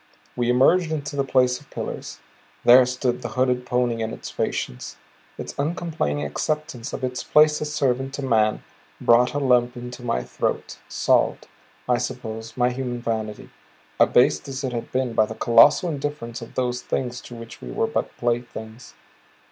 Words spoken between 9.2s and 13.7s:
a lump into my throat, salved, I suppose, my human vanity,